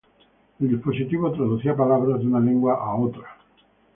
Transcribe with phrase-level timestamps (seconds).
[0.59, 3.37] El dispositivo traducía palabras de una lengua a otra lengua.